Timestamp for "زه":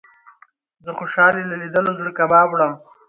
0.85-0.91